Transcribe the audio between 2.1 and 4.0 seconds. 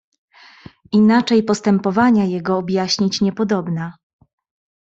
jego objaśnić niepodobna."